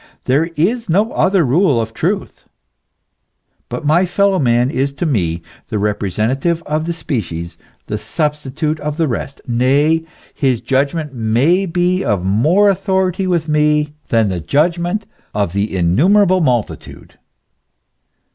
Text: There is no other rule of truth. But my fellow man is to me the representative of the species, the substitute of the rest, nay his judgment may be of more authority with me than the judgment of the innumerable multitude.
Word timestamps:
There 0.23 0.45
is 0.55 0.89
no 0.89 1.11
other 1.11 1.45
rule 1.45 1.79
of 1.79 1.93
truth. 1.93 2.43
But 3.69 3.85
my 3.85 4.07
fellow 4.07 4.39
man 4.39 4.71
is 4.71 4.93
to 4.93 5.05
me 5.05 5.43
the 5.67 5.77
representative 5.77 6.63
of 6.65 6.85
the 6.87 6.91
species, 6.93 7.55
the 7.85 7.99
substitute 7.99 8.79
of 8.79 8.97
the 8.97 9.07
rest, 9.07 9.41
nay 9.45 10.03
his 10.33 10.59
judgment 10.59 11.13
may 11.13 11.67
be 11.67 12.03
of 12.03 12.25
more 12.25 12.67
authority 12.67 13.27
with 13.27 13.47
me 13.47 13.93
than 14.07 14.29
the 14.29 14.41
judgment 14.41 15.05
of 15.35 15.53
the 15.53 15.71
innumerable 15.77 16.41
multitude. 16.41 17.19